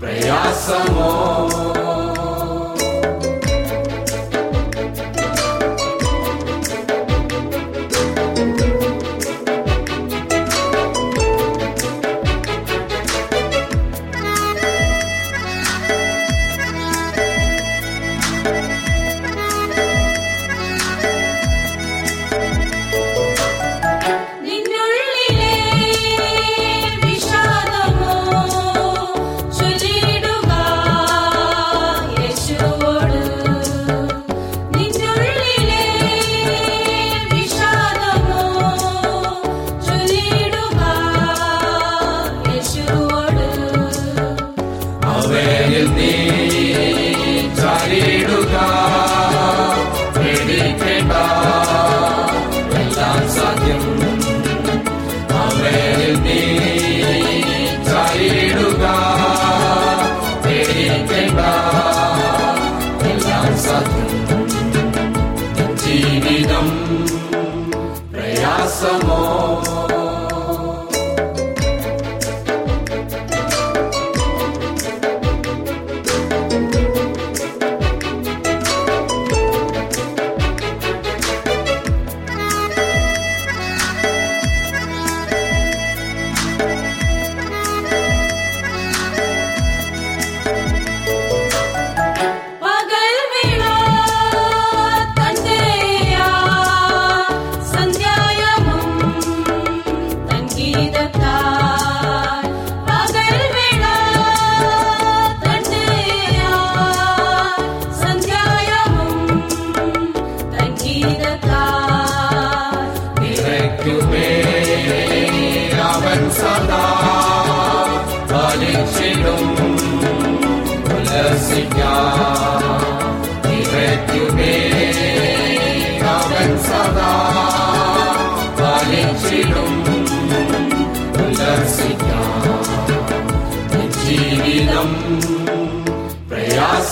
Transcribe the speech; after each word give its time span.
प्रयासमो। 0.00 1.93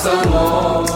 nossa 0.03 0.29
mão. 0.29 0.92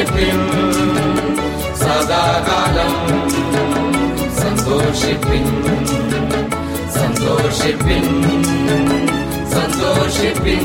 സന്തോഷിപ്പിൻ 0.00 0.38
സദാകാലം 1.80 2.94
സന്തോഷിപ്പിൻ 4.38 5.46
സന്തോഷിപ്പിൻ 6.96 8.06
സന്തോഷിപ്പിൻ 9.52 10.64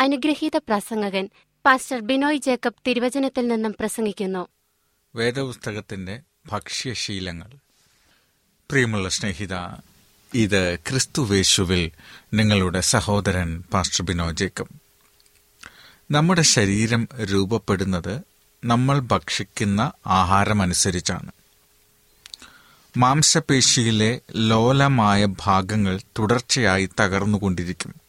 അനുഗ്രഹീത 0.00 0.56
പ്രസംഗകൻ 0.56 1.30
pastor 1.66 2.00
Binoy 2.00 2.38
Jacob 2.38 2.74
തിരുവചനത്തിൽ 2.86 3.48
നിന്നും 3.48 3.74
പ്രസംഗിക്കുന്നു. 3.80 4.48
വേദപുസ്തകത്തിന്റെ 5.14 6.20
ഭക്ഷ്യശീലങ്ങൾ. 6.46 7.50
പ്രിയമുള്ള 8.70 9.08
സ്നേഹിത 9.08 9.54
ഇത് 10.34 10.78
ക്രിസ്തുവേശുവിൽ 10.78 11.90
നിങ്ങളുടെ 12.34 12.80
സഹോദരൻ 12.80 13.64
പാസ്റ്റർ 13.72 14.04
ബിനോ 14.04 14.30
ജേക്കബ്. 14.30 14.68
നമ്മുടെ 16.10 16.42
ശരീരം 16.42 17.08
രൂപപ്പെടുന്നത് 17.32 18.20
നമ്മൾ 18.64 18.98
ഭക്ഷിക്കുന്ന 18.98 19.92
ആഹാരമനുസരിച്ചാണ്. 20.06 21.32
മാംസപേശിയിലെ 22.96 24.20
ലോലമായ 24.36 25.26
ഭാഗങ്ങൾ 25.40 26.00
തുടർച്ചയായി 26.18 26.88
തകർന്നുകൊണ്ടിരിക്കും. 27.00 28.03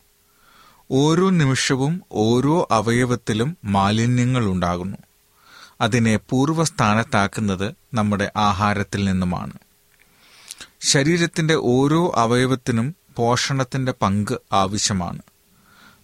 ഓരോ 0.91 1.29
നിമിഷവും 1.29 2.01
ഓരോ 2.11 2.67
അവയവത്തിലും 2.71 3.57
മാലിന്യങ്ങൾ 3.65 4.45
ഉണ്ടാകുന്നു. 4.45 4.97
അതിനെ 5.81 6.19
പൂർവസ്ഥാനത്താക്കുന്നത് 6.29 7.75
നമ്മുടെ 7.93 8.31
ആഹാരത്തിൽ 8.35 9.05
നിന്നുമാണ്. 9.05 9.53
ശരീരത്തിന്റെ 10.81 11.53
ഓരോ 11.53 12.11
അവയവത്തിനും 12.15 12.95
പോഷണത്തിന്റെ 13.15 13.91
പങ്ക് 13.91 14.37
ആവശ്യമാണ്. 14.53 15.21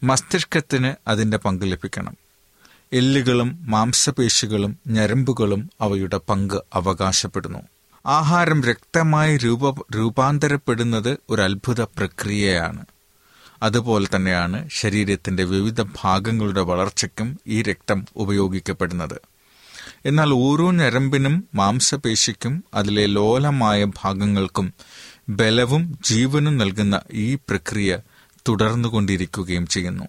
മസ്തിഷ്കത്തിന് 0.03 0.93
അതിന്റെ 1.07 1.37
പങ്ക് 1.37 1.71
ലഭിക്കണം. 1.71 2.17
എല്ലുകളും 2.93 3.57
മാംസപേശികളും 3.61 4.77
ഞരമ്പുകളും 4.87 5.69
അവയുടെ 5.81 6.17
പങ്ക് 6.17 6.55
അവകാശപ്പെടുന്നു. 6.73 7.59
ആഹാരം 8.05 8.63
രക്തമായി 8.63 9.37
രൂപ 9.37 9.81
രൂപാന്തരപ്പെടുന്നത് 9.95 11.17
ഒരു 11.29 11.41
അത്ഭുത 11.41 11.81
പ്രക്രിയയാണ്. 11.81 12.85
അതുപോലെ 13.61 14.07
തന്നെയാണ് 14.15 14.69
ശരീരത്തിന്റെ 14.73 15.43
വിവിധ 15.43 15.81
ഭാഗങ്ങളുടെ 15.81 16.61
വളർച്ചയ്ക്കും 16.61 17.39
ഈ 17.47 17.61
രക്തം 17.61 18.05
ഉപയോഗിക്കപ്പെടുന്നത്. 18.15 19.21
എന്നാൽ 20.05 20.33
ഓരോ 20.33 20.71
ഞരമ്പിനും 20.71 21.47
മാംസപേശിക്കും 21.55 22.63
അതിലെ 22.73 23.05
ലോലമായ 23.05 23.83
ഭാഗങ്ങൾക്കും 23.83 24.73
ബലവും 25.29 25.99
ജീവനും 26.01 26.57
നൽകുന്ന 26.57 27.01
ഈ 27.11 27.35
പ്രക്രിയ 27.35 27.99
തുടർന്നുകൊണ്ടിരിക്കുകയും 28.47 29.67
ചെയ്യുന്നു. 29.67 30.03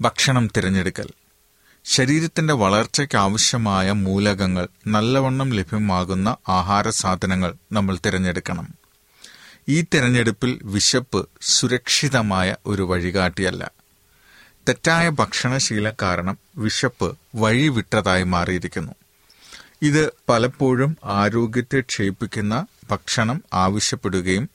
ഭക്ഷണം 0.00 0.48
തിരഞ്ഞെടുക്കൽ. 0.56 1.08
ശരീരത്തിന്റെ 1.84 2.54
വളർച്ചയ്ക്ക് 2.54 3.16
ആവശ്യമായ 3.16 3.92
മൂലകങ്ങൾ 3.92 4.68
നല്ലവണ്ണം 4.86 5.50
ലഭ്യമാകുന്ന 5.50 6.36
ആഹാര 6.48 6.90
സാധനങ്ങൾ 6.90 7.54
നമ്മൾ 7.72 7.98
തിരഞ്ഞെടുക്കണം. 8.06 8.79
ഈ 9.70 9.84
തിരഞ്ഞെടുപ്പിൽ 9.94 10.60
വിശപ്പ് 10.62 11.28
സുരക്ഷിതമായ 11.42 12.56
ഒരു 12.66 12.82
വഴികാട്ടിയല്ല. 12.82 13.70
തെറ്റായ 14.68 15.08
ഭക്ഷണശീല 15.08 15.92
കാരണം 16.02 16.38
വിശപ്പ് 16.56 17.18
വഴിവിട്ടതായി 17.34 18.22
മാറിയിരിക്കുന്നു. 18.22 18.92
ഇത് 19.82 20.12
പലപ്പോഴും 20.28 20.96
ആരോഗ്യത്തെ 21.04 21.80
ക്ഷയിപ്പിക്കുന്ന 21.80 22.66
ഭക്ഷണം 22.90 23.42
ആവശ്യപ്പെടുകയും 23.54 24.50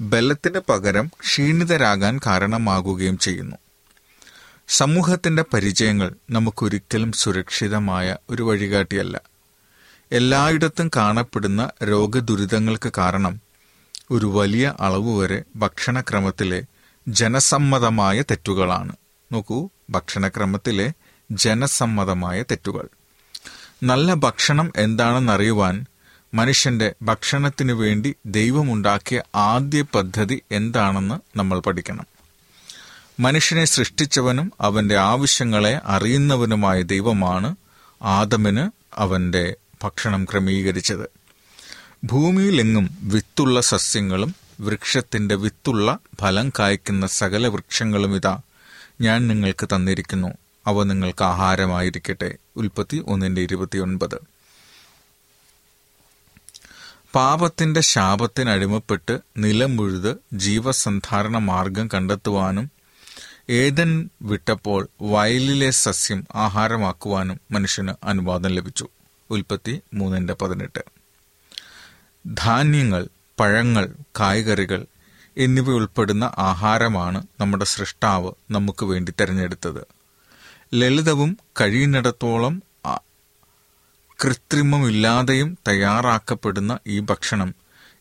ബലത്തിന് 0.00 0.60
പകരം 0.68 1.06
ക്ഷീണിതരാകാൻ 1.06 2.20
കാരണമാകുകയും 2.26 3.18
ചെയ്യുന്നു. 3.18 3.56
സമൂഹത്തിന്റെ 4.68 5.44
പരിചയങ്ങൾ 5.54 6.14
നമുക്കൊരിക്കലും 6.30 7.12
സുരക്ഷിതമായ 7.12 8.16
ഒരു 8.30 8.42
വഴികാട്ടിയല്ല. 8.42 9.20
എല്ലായിടത്തും 10.12 10.90
കാണപ്പെടുന്ന 10.96 11.70
രോഗദുരിതങ്ങൾക്ക് 11.84 12.92
കാരണം 12.98 13.51
ഒരു 14.12 14.26
വലിയ 14.26 14.74
അളവ് 14.80 15.18
വരെ 15.18 15.42
ഭക്ഷണക്രമത്തിലെ 15.56 16.62
ജനസമ്മതമായ 17.08 18.22
തെറ്റുകളാണ്. 18.22 18.96
നോക്കൂ 19.32 19.68
ഭക്ഷണക്രമത്തിലെ 19.90 20.92
ജനസമ്മതമായ 21.30 22.42
തെറ്റുകൾ. 22.42 22.88
നല്ല 23.82 24.14
ഭക്ഷണം 24.14 24.72
എന്താണെന്നറിയുവാൻ 24.76 25.86
മനുഷ്യന്റെ 26.34 26.94
ഭക്ഷണത്തിനു 27.02 27.72
വേണ്ടി 27.72 28.14
ദൈവമുണ്ടാക്കിയ 28.26 29.22
ആദ്യ 29.34 29.82
പദ്ധതി 29.82 30.42
എന്താണെന്ന് 30.52 31.38
നമ്മൾ 31.38 31.58
പഠിക്കണം. 31.60 32.06
മനുഷ്യനെ 33.20 33.64
സൃഷ്ടിച്ചവനും 33.64 34.52
അവന്റെ 34.60 34.96
ആവശ്യങ്ങളെ 34.96 35.80
അറിയുന്നവനുമായ 35.84 36.82
ദൈവമാണ് 36.82 37.56
ആദമിന് 38.02 38.70
അവന്റെ 38.94 39.56
ഭക്ഷണം 39.84 40.24
ക്രമീകരിച്ചത്. 40.24 41.21
ഭൂമിയിലെങ്ങും 42.04 42.98
വിത്തുള്ള 43.02 43.60
സസ്യങ്ങളും 43.60 44.34
വൃക്ഷത്തിന്റെ 44.60 45.34
വിത്തുള്ള 45.34 45.98
ഫലം 46.20 46.52
കായ്ക്കുന്ന 46.58 47.06
സകല 47.06 47.46
വൃക്ഷങ്ങളും 47.46 48.16
ഇതാ. 48.16 48.40
ഞാൻ 49.00 49.28
നിങ്ങൾക്ക് 49.28 49.66
തന്നിരിക്കുന്നു. 49.66 50.28
അവ 50.66 50.82
നിങ്ങൾക്ക് 50.82 51.24
ആഹാരമായിരിക്കട്ടെ. 51.24 52.34
ഉൽപ്പത്തി 52.56 53.04
ഒന്നിന്റെ 53.06 53.42
ഇരുപത്തിയൊൻപത്. 53.42 54.18
പാപത്തിന്റെ 57.14 57.80
ശാപത്തിനടിമപ്പെട്ട് 57.80 59.18
നിലമുഴുത് 59.38 60.16
ജീവസന്ധാരണ 60.32 61.38
മാർഗം 61.38 61.88
കണ്ടെത്തുവാനും 61.94 62.70
ഏതൻ 63.50 64.10
വിട്ടപ്പോൾ 64.22 64.88
വയലിലെ 65.02 65.70
സസ്യം 65.70 66.26
ആഹാരമാക്കുവാനും 66.34 67.40
മനുഷ്യന് 67.50 67.92
അനുവാദം 68.04 68.50
ലഭിച്ചു. 68.50 68.88
ഉൽപ്പത്തി 69.30 69.80
മൂന്നിന്റെ 69.94 70.34
പതിനെട്ട്. 70.34 71.01
ധാന്യങ്ങൾ 72.26 73.08
പഴങ്ങൾ 73.40 73.94
കായ്കറികൾ 74.20 74.86
എന്നിവ 75.36 75.70
ഉൾപ്പെടുന്ന 75.70 76.24
ആഹാരമാണ് 76.38 77.26
നമ്മുടെ 77.40 77.64
സൃഷ്ടാവ് 77.64 78.32
നമുക്ക് 78.50 78.84
വേണ്ടി 78.84 79.12
തിരഞ്ഞെടുത്തത്. 79.20 79.86
ലളിതവും 80.74 81.38
കഴിയുന്നിടത്തോളം 81.60 82.62
കൃത്രിമമില്ലാതെയും 84.18 85.58
തയ്യാറാക്കപ്പെടുന്ന 85.68 86.78
ഈ 86.86 87.00
ഭക്ഷണം 87.00 87.54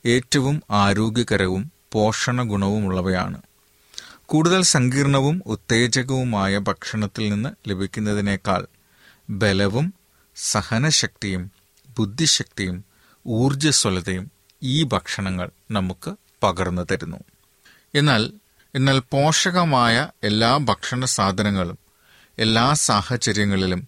ഏറ്റവും 0.05 0.61
ആരോഗ്യകരവും 0.71 1.71
പോഷണ 1.91 2.43
ഗുണവുമുള്ളവയാണ് 2.43 3.41
കൂടുതൽ 4.25 4.61
സങ്കീർണവും 4.63 5.41
ഉത്തേജകവുമായ 5.45 6.57
ഭക്ഷണത്തിൽ 6.57 7.29
നിന്ന് 7.29 7.69
ലഭിക്കുന്നതിനേക്കാൾ 7.69 8.67
ബലവും 9.29 9.93
സഹനശക്തിയും 10.35 11.51
ബുദ്ധിശക്തിയും 11.97 12.77
ഊർജസ്വലതയും 13.27 14.31
ഈ 14.63 14.83
ഭക്ഷണങ്ങൾ 14.83 15.49
നമുക്ക് 15.71 16.15
പകർന്നു 16.43 16.87
തരുന്നു. 16.91 17.17
എന്നാൽ 17.95 18.31
എന്നാൽ 18.75 18.99
പോഷകമായ 18.99 20.09
എല്ലാ 20.23 20.57
ഭക്ഷണ 20.57 21.05
സാധനങ്ങളും 21.05 21.77
എല്ലാ 22.39 22.73
സാഹചര്യങ്ങളിലും 22.73 23.87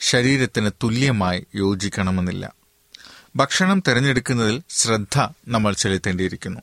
ശരീരത്തിന് 0.00 0.70
തുല്യമായി 0.82 1.46
യോജിക്കണമെന്നില്ല. 1.54 2.52
ഭക്ഷണം 3.36 3.82
തിരഞ്ഞെടുക്കുന്നതിൽ 3.88 4.62
ശ്രദ്ധ 4.68 5.28
നമ്മൾ 5.48 5.72
ചെലുത്തേണ്ടിയിരിക്കുന്നു. 5.72 6.60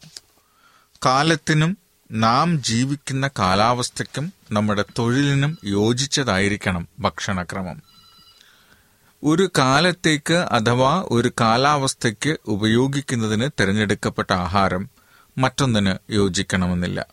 കാലത്തിനും 1.05 1.77
നാം 2.11 2.63
ജീവിക്കുന്ന 2.63 3.29
കാലാവസ്ഥയ്ക്കും 3.39 4.33
നമ്മുടെ 4.51 4.85
തൊഴിലിനും 4.97 5.57
യോജിച്ചതായിരിക്കണം 5.65 6.87
ഭക്ഷണക്രമം. 6.99 7.90
ഒരു 9.23 9.49
കാലത്തേക്ക് 9.57 10.33
അഥവാ 10.33 11.05
ഒരു 11.11 11.31
കാലാവസ്ഥയ്ക്ക് 11.41 12.37
ഉപയോഗിക്കുന്നതിന് 12.47 13.49
തിരഞ്ഞെടുക്കപ്പെട്ട 13.59 14.33
ആഹാരം 14.33 14.89
മറ്റൊന്നിന് 15.37 16.11
യോജിക്കണമെന്നില്ല. 16.11 17.05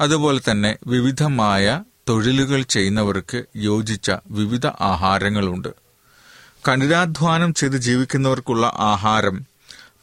അതുപോലെ 0.00 0.50
തന്നെ 0.50 0.76
വിവിധമായ 0.86 1.84
തൊഴിലുകൾ 2.08 2.62
ചെയ്യുന്നവർക്ക് 2.62 3.44
യോജിച്ച 3.56 4.10
വിവിധ 4.26 4.66
ആഹാരങ്ങളുണ്ട്. 4.66 5.68
കഠിനാധ്വാനം 6.68 7.54
ചെയ്ത് 7.54 7.76
ജീവിക്കുന്നവർക്കുള്ള 7.76 8.72
ആഹാരം 8.78 9.46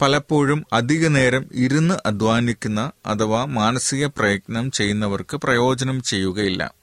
പലപ്പോഴും 0.01 0.65
അധിക 0.74 1.07
നേരം 1.07 1.45
ഇരുന്ന് 1.53 1.95
അധ്വാനിക്കുന്ന 2.05 2.91
അഥവാ 3.05 3.45
മാനസിക 3.45 4.05
പ്രയത്നം 4.05 4.71
ചെയ്യുന്നവർക്ക് 4.71 5.38
പ്രയോജനം 5.38 6.01
ചെയ്യുകയില്ല. 6.01 6.76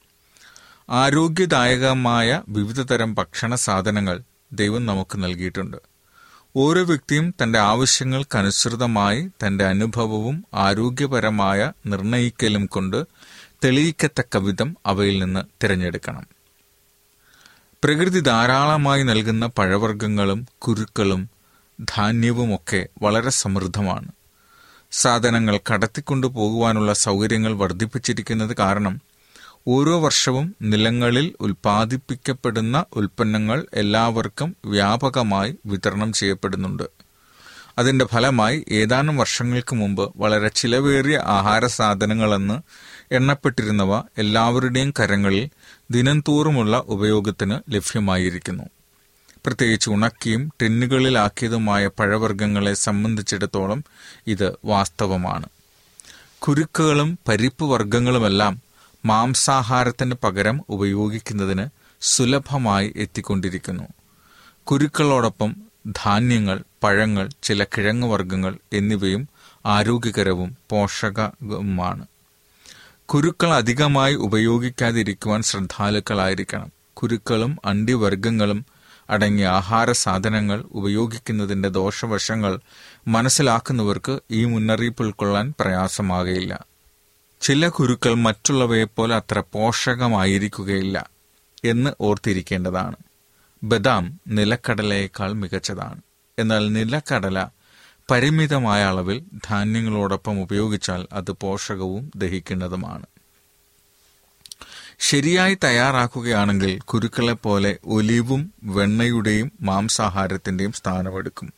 ആരോഗ്യദായകമായ 0.89 2.41
വിവിധതരം 2.49 3.13
ഭക്ഷണ 3.13 3.55
സാധനങ്ങൾ 3.55 4.21
ദൈവം 4.53 4.85
നമുക്ക് 4.85 5.23
നൽകിയിട്ടുണ്ട്. 5.23 5.77
ഓരോ 6.55 6.83
വ്യക്തിയും 6.83 7.33
തന്റെ 7.43 7.59
ആവശ്യങ്ങൾക്കനുസൃതമായി 7.59 9.29
തന്റെ 9.47 9.65
അനുഭവവും 9.65 10.45
ആരോഗ്യപരമായ 10.53 11.71
നിർണയിക്കലും 11.85 12.65
കൊണ്ട് 12.65 13.05
തെളിയിക്കത്തക്ക 13.63 14.37
വിധം 14.37 14.77
അവയിൽ 14.85 15.23
നിന്ന് 15.23 15.39
തിരഞ്ഞെടുക്കണം. 15.63 16.27
പ്രകൃതി 17.83 18.19
ധാരാളമായി 18.19 19.03
നൽകുന്ന 19.03 19.45
പഴവർഗങ്ങളും 19.45 20.47
കുരുക്കളും 20.57 21.29
ധാന്യവുമൊക്കെ 21.81 22.87
വളരെ 23.01 23.29
സമൃദ്ധമാണ്. 23.29 24.11
സാധനങ്ങൾ 24.91 25.59
കടത്തിക്കൊണ്ടു 25.73 26.27
പോകുവാനുള്ള 26.27 26.93
സൗകര്യങ്ങൾ 26.93 27.53
വർദ്ധിപ്പിച്ചിരിക്കുന്നത് 27.53 28.57
കാരണം 28.59 29.01
ഓരോ 29.67 29.99
വർഷവും 29.99 30.55
നിലങ്ങളിൽ 30.61 31.35
ഉൽപ്പാദിപ്പിക്കപ്പെടുന്ന 31.39 32.85
ഉൽപ്പന്നങ്ങൾ 32.95 33.65
എല്ലാവർക്കും 33.73 34.55
വ്യാപകമായി 34.65 35.55
വിതരണം 35.65 36.13
ചെയ്യപ്പെടുന്നുണ്ട്. 36.13 36.83
അതിന്റെ 37.77 38.05
ഫലമായി 38.05 38.65
ഏതാനും 38.71 39.17
വർഷങ്ങൾക്ക് 39.17 39.75
മുമ്പ് 39.75 40.13
വളരെ 40.17 40.47
ചിലവേറിയ 40.47 41.17
ആഹാര 41.17 41.65
സാധനങ്ങളെന്ന് 41.65 42.61
എണ്ണപ്പെട്ടിരുന്നവ 43.13 44.01
എല്ലാവരുടെയും 44.17 44.93
കരങ്ങളിൽ 44.99 45.49
ദിനംതോറുമുള്ള 45.91 46.83
ഉപയോഗത്തിന് 46.87 47.73
ലഭ്യമായിരിക്കുന്നു. 47.73 48.63
പ്രത്യേകിച്ച് 49.45 49.89
ഉണക്കിയും 49.89 50.51
ടിന്നുകളിലാക്കിയതുമായ 50.61 51.87
പഴവർഗങ്ങളെ 51.87 52.73
സംബന്ധിച്ചിടത്തോളം 52.73 53.83
ഇത് 54.27 54.57
വാസ്തവമാണ്. 54.65 55.45
കുരുക്കുകളും 56.39 57.19
പരിപ്പ് 57.27 57.65
വർഗങ്ങളുമെല്ലാം 57.65 58.64
മാംസാഹാരത്തിന് 59.05 60.15
പകരം 60.23 60.61
ഉപയോഗിക്കുന്നതിന് 60.69 61.67
സുലഭമായി 62.01 62.93
എത്തിക്കൊണ്ടിരിക്കുന്നു. 62.95 63.83
കുരുക്കളോടൊപ്പം 64.63 65.55
ധാന്യങ്ങൾ 65.87 66.63
പഴങ്ങൾ 66.83 67.29
ചില 67.43 67.63
കിഴങ്ങുവർഗങ്ങൾ 67.63 68.57
എന്നിവയും 68.73 69.29
ആരോഗ്യകരവും 69.65 70.57
പോഷകവുമാണ്. 70.69 72.05
കുരുക്കൾ 73.05 73.53
അധികമായി 73.53 74.15
ഉപയോഗിക്കാതിരിക്കുവാൻ 74.15 75.41
ശ്രദ്ധാലുക്കളായിരിക്കണം. 75.41 76.71
കുരുക്കളും 76.93 77.57
അണ്ടിവർഗങ്ങളും 77.65 78.65
അടങ്ങിയ 79.09 79.47
ആഹാര 79.47 79.91
സാധനങ്ങൾ 79.91 80.65
ഉപയോഗിക്കുന്നതിന്റെ 80.71 81.69
ദോഷവശങ്ങൾ 81.69 82.59
മനസ്സിലാക്കുന്നവർക്ക് 83.07 84.19
ഈ 84.31 84.45
മുന്നറിയിപ്പ് 84.45 85.03
ഉൾക്കൊള്ളാൻ 85.03 85.53
പ്രയാസമാകയില്ല. 85.59 86.65
ചില 87.41 87.67
കുരുക്കൾ 87.67 88.13
മറ്റുള്ളവയെപ്പോലെ 88.13 89.15
അത്ര 89.15 89.43
പോഷകമായിരിക്കുകയില്ല 89.53 91.09
എന്ന് 91.65 91.91
ഓർത്തിരിക്കേണ്ടതാണ്. 92.01 92.95
ബദാം 93.63 94.19
നിലക്കടലയേക്കാൾ 94.27 95.33
മികച്ചതാണ്. 95.33 96.01
എന്നാൽ 96.39 96.73
നിലക്കടല 96.73 97.47
പരിമിതമായ 98.11 98.83
അളവിൽ 98.83 99.23
ധാന്യങ്ങളോടൊപ്പം 99.49 100.41
ഉപയോഗിച്ചാൽ 100.41 101.07
അത് 101.13 101.31
പോഷകവും 101.31 102.11
ദഹിക്കുന്നതുമാണ്. 102.15 103.05
ശരിയായി 104.99 105.57
തയ്യാറാക്കുകയാണെങ്കിൽ 105.63 106.79
കുരുക്കളെ 106.79 107.33
പോലെ 107.33 107.77
ഒലിവും 107.85 108.53
വെണ്ണയുടെയും 108.63 109.51
മാംസാഹാരത്തിന്റെയും 109.61 110.71
സ്ഥാനമെടുക്കും. 110.71 111.53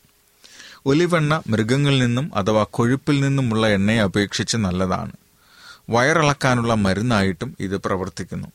ഒലിവെണ്ണ 0.86 1.42
മൃഗങ്ങളിൽ 1.46 1.98
നിന്നും 1.98 2.30
അഥവാ 2.34 2.66
കൊഴുപ്പിൽ 2.70 3.20
നിന്നുമുള്ള 3.20 3.66
എണ്ണയെ 3.66 4.00
അപേക്ഷിച്ച് 4.00 4.56
നല്ലതാണ്. 4.56 5.12
വയറിളക്കാനുള്ള 5.88 6.74
മരുന്നായിട്ടും 6.74 7.56
ഇത് 7.60 7.76
പ്രവർത്തിക്കുന്നു. 7.76 8.48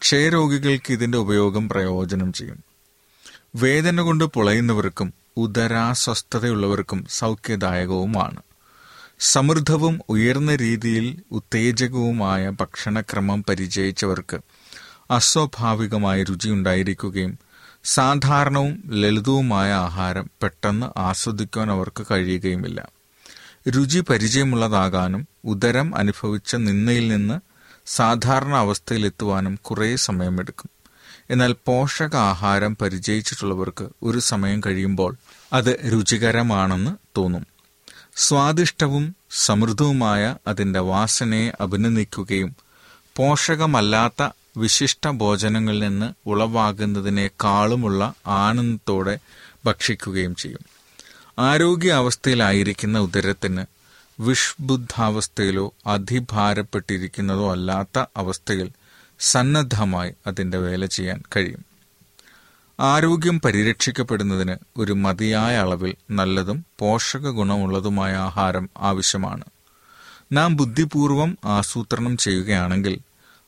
ക്ഷയരോഗികൾക്ക് 0.00 0.92
ഇതിന്റെ 0.92 1.18
ഉപയോഗം 1.18 1.68
പ്രയോജനം 1.68 2.32
ചെയ്യും. 2.32 2.64
വേദന 3.56 4.00
കൊണ്ട് 4.00 4.24
പുളയുന്നവർക്കും 4.24 5.14
ഉദരാസ്വസ്ഥതയുള്ളവർക്കും 5.36 7.06
സൗഖ്യദായകവുമാണ്. 7.08 8.42
സമൃദ്ധവും 9.20 10.00
ഉയർന്ന 10.08 10.54
രീതിയിൽ 10.54 11.22
ഉത്തേജകവുമായ 11.30 12.50
ഭക്ഷണക്രമം 12.60 13.44
പരിചയിച്ചവർക്ക് 13.48 14.38
അസ്വാഭാവികമായ 15.10 16.22
രുചിയുണ്ടായിരിക്കുകയും 16.22 17.38
സാധാരണവും 17.84 18.82
ലളിതവുമായ 18.88 19.72
ആഹാരം 19.72 20.30
പെട്ടെന്ന് 20.42 20.98
ആസ്വദിക്കുവാൻ 20.98 21.70
അവർക്ക് 21.70 22.06
കഴിയുകയുമില്ല. 22.10 22.95
രുചി 23.68 24.00
പരിചയമുള്ളതാകാനും 24.00 25.28
ഉദരം 25.44 25.96
അനുഭവിച്ച 25.96 26.56
നിന്നയിൽ 26.56 27.08
നിന്ന് 27.08 27.40
സാധാരണ 27.86 28.54
അവസ്ഥയിലെത്തുവാനും 28.54 29.58
കുറേ 29.62 29.96
സമയമെടുക്കും. 29.96 30.70
എന്നാൽ 31.30 31.56
പോഷകാഹാരം 31.66 32.76
പരിചയിച്ചിട്ടുള്ളവർക്ക് 32.76 33.88
ഒരു 34.02 34.18
സമയം 34.18 34.60
കഴിയുമ്പോൾ 34.66 35.16
അത് 35.52 35.80
രുചികരമാണെന്ന് 35.92 36.90
തോന്നും. 37.16 37.46
സ്വാദിഷ്ടവും 38.16 39.16
സമൃദ്ധവുമായ 39.30 40.36
അതിന്റെ 40.46 40.80
വാസനയെ 40.80 41.52
അഭിനന്ദിക്കുകയും 41.60 42.56
പോഷകമല്ലാത്ത 43.16 44.28
വിശിഷ്ട 44.56 45.08
ഭോജനങ്ങളിൽ 45.08 45.78
നിന്ന് 45.78 46.28
ഉളവാകുന്നതിനേക്കാളുമുള്ള 46.28 48.14
ആനന്ദത്തോടെ 48.26 49.18
ഭക്ഷിക്കുകയും 49.66 50.34
ചെയ്യും. 50.34 50.75
ആരോഗ്യാവസ്ഥയിലായിരിക്കുന്ന 51.38 52.98
ഉദരത്തിന് 52.98 53.66
വിഷ്ബുദ്ധാവസ്ഥയിലോ 54.20 55.74
അധിഭാരപ്പെട്ടിരിക്കുന്നതോ 55.86 57.52
അല്ലാത്ത 57.52 58.04
അവസ്ഥയിൽ 58.16 58.70
സന്നദ്ധമായി 59.20 60.12
അതിന്റെ 60.26 60.58
വേല 60.58 60.86
ചെയ്യാൻ 60.86 61.22
കഴിയും. 61.36 61.64
ആരോഗ്യം 62.80 63.40
പരിരക്ഷിക്കപ്പെടുന്നതിന് 63.40 64.56
ഒരു 64.76 64.92
മതിയായ 64.92 65.56
അളവിൽ 65.56 65.94
നല്ലതും 66.10 66.64
പോഷക 66.78 67.28
ഗുണമുള്ളതുമായ 67.30 68.14
ആഹാരം 68.14 68.70
ആവശ്യമാണ്. 68.78 69.44
നാം 70.32 70.56
ബുദ്ധിപൂർവം 70.56 71.38
ആസൂത്രണം 71.44 72.16
ചെയ്യുകയാണെങ്കിൽ 72.16 72.98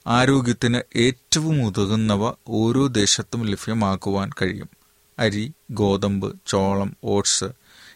ആരോഗ്യത്തിന് 0.07 0.81
ഏറ്റവും 0.97 1.67
ഉതകുന്നവ 1.67 2.33
ഓരോ 2.49 2.87
ദേശത്തും 2.87 3.47
ലഭ്യമാക്കുവാൻ 3.47 4.31
കഴിയും. 4.43 4.71
അരി 5.19 5.53
ഗോതമ്പ് 5.71 6.37
ചോളം 6.47 6.97
ഓട്സ് 7.05 7.45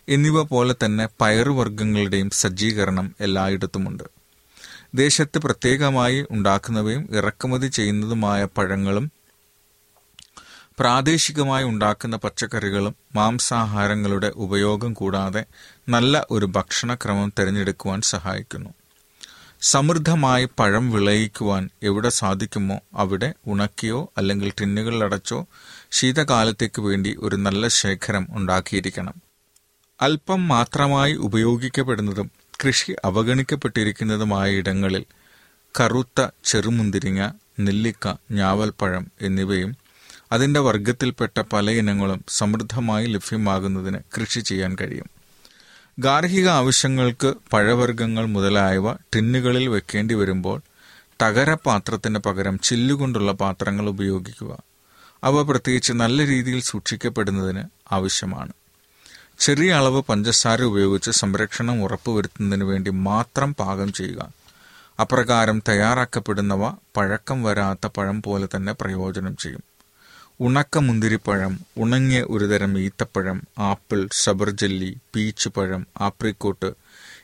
എന്നിവ 0.08 0.42
പോലെ 0.42 0.74
തന്നെ 0.84 1.08
പയറുവർഗങ്ങളുടെയും 1.20 2.30
സജ്ജീകരണം 2.30 3.14
എല്ലായിടത്തുമുണ്ട്. 3.20 4.02
ദേശത്ത് 4.94 5.38
പ്രത്യേകമായി 5.38 6.26
ഉണ്ടാക്കുന്നവയും 6.30 7.08
ഇറക്കുമതി 7.12 7.66
ചെയ്യുന്നതുമായ 7.66 8.44
പഴങ്ങളും 8.44 9.12
പ്രാദേശികമായി 10.78 11.64
ഉണ്ടാക്കുന്ന 11.64 12.16
പച്ചക്കറികളും 12.16 12.94
മാംസാഹാരങ്ങളുടെ 13.14 14.32
ഉപയോഗം 14.36 14.92
കൂടാതെ 14.92 15.44
നല്ല 15.88 16.26
ഒരു 16.30 16.46
ഭക്ഷണക്രമം 16.46 17.32
തിരഞ്ഞെടുക്കുവാൻ 17.38 18.00
സഹായിക്കുന്നു. 18.00 18.70
സമൃദ്ധമായി 19.60 20.48
പഴം 20.58 20.90
വിളയിക്കുവാൻ 20.90 21.70
എവിടെ 21.82 22.08
സാധിക്കുമോ 22.08 22.80
അവിടെ 22.94 23.34
ഉണക്കിയോ 23.46 24.12
അല്ലെങ്കിൽ 24.18 24.52
ടിന്നുകളിലടച്ചോ 24.60 25.46
ശീതകാലത്തേക്ക് 25.90 26.82
വേണ്ടി 26.82 27.16
ഒരു 27.18 27.36
നല്ല 27.36 27.68
ശേഖരം 27.68 28.28
ഉണ്ടാക്കിയിരിക്കണം. 28.30 29.31
അല്പം 30.02 30.48
മാത്രമായി 30.48 31.14
ഉപയോഗിക്കപ്പെടുന്നതും 31.14 32.30
കൃഷി 32.64 32.92
അവഗണിക്കപ്പെട്ടിരിക്കുന്നതുമായ 33.04 34.50
ഇടങ്ങളിൽ 34.50 35.04
കറുത്ത 35.80 36.28
ചെറുമുന്തിരിങ്ങ 36.44 37.30
നെല്ലിക്ക 37.60 38.14
ഞാവൽപ്പഴം 38.30 39.10
എന്നിവയും 39.20 39.76
അതിന്റെ 40.32 40.60
വർഗത്തിൽപ്പെട്ട 40.60 41.40
പല 41.40 41.70
ഇനങ്ങളും 41.70 42.24
സമൃദ്ധമായി 42.28 43.06
ലഭ്യമാകുന്നതിന് 43.06 43.98
കൃഷി 44.16 44.40
ചെയ്യാൻ 44.40 44.76
കഴിയും. 44.80 45.06
ഗാർഹിക 45.98 46.48
ആവശ്യങ്ങൾക്ക് 46.48 47.34
പഴവർഗങ്ങൾ 47.52 48.26
മുതലായവ 48.26 48.92
ടിന്നുകളിൽ 48.94 49.68
വെക്കേണ്ടി 49.68 50.14
വരുമ്പോൾ 50.14 50.62
തകരപാത്രത്തിന് 51.22 52.18
പകരം 52.18 52.58
ചില്ലുകൊണ്ടുള്ള 52.58 53.32
പാത്രങ്ങൾ 53.32 53.88
ഉപയോഗിക്കുക. 53.88 54.62
അവ 55.24 55.42
പ്രത്യേകിച്ച് 55.42 55.92
നല്ല 55.92 56.26
രീതിയിൽ 56.26 56.60
സൂക്ഷിക്കപ്പെടുന്നതിന് 56.62 57.62
ആവശ്യമാണ്. 57.92 58.52
ചെറിയ 59.38 59.72
അളവ് 59.72 60.02
പഞ്ചസാര 60.02 60.62
ഉപയോഗിച്ച് 60.62 61.10
സംരക്ഷണം 61.10 61.82
ഉറപ്പുവരുത്തുന്നതിന് 61.82 62.64
വേണ്ടി 62.64 62.90
മാത്രം 62.90 63.54
പാകം 63.54 63.92
ചെയ്യുക. 63.92 64.32
അപ്രകാരം 65.00 65.62
തയ്യാറാക്കപ്പെടുന്നവ 65.68 66.70
പഴക്കം 66.96 67.42
വരാത്ത 67.42 67.86
പഴം 67.86 68.22
പോലെ 68.22 68.48
തന്നെ 68.56 68.72
പ്രയോജനം 68.72 69.36
ചെയ്യും. 69.36 69.62
ഉണക്ക 70.40 70.78
മുന്തിരിപ്പഴം 70.78 71.60
ഉണങ്ങിയ 71.76 72.22
ഒരുതരം 72.22 72.78
ഈത്തപ്പഴം 72.78 73.42
ആപ്പിൾ 73.58 74.08
സബർജെല്ലി 74.12 74.96
പീച്ച് 75.14 75.48
പഴം 75.48 75.86
ആപ്രിക്കോട്ട് 76.00 76.72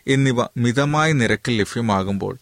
എന്നിവ 0.07 0.45
മിതമായ 0.57 1.13
നിരക്കിൽ 1.13 1.59
ലഭ്യമാകുമ്പോൾ 1.59 2.37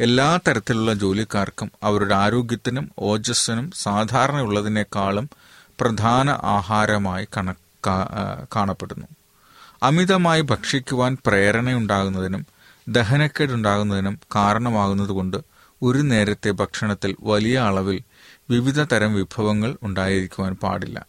എല്ലാ 0.00 0.38
തരത്തിലുള്ള 0.48 0.94
ജോലിക്കാർക്കും 0.94 1.72
അവരുടെ 1.82 2.14
ആരോഗ്യത്തിനും 2.14 2.90
ഓജസ്സിനും 2.98 3.70
സാധാരണയുള്ളതിനേക്കാളും 3.70 5.30
പ്രധാന 5.80 6.30
ആഹാരമായി 6.30 7.28
കണ 7.36 7.52
കാ- 7.52 7.52
ആ, 7.52 7.67
കാണപ്പെടുന്നു. 8.56 9.06
അമിതമായി 9.82 10.40
ഭക്ഷിക്കുവാൻ 10.40 11.16
പ്രേരണയുണ്ടാകുന്നതിനും 11.26 12.46
ദഹനക്കേടുണ്ടാകുന്നതിനും 12.88 14.20
കാരണമാകുന്നതുകൊണ്ട് 14.36 15.36
ഒരു 15.82 15.98
നേരത്തെ 15.98 16.50
ഭക്ഷണത്തിൽ 16.50 17.16
വലിയ 17.20 17.58
അളവിൽ 17.58 18.00
വിവിധ 18.50 18.82
തരം 18.82 19.14
വിഭവങ്ങൾ 19.14 19.78
ഉണ്ടായിരിക്കുവാൻ 19.82 20.52
പാടില്ല. 20.54 21.06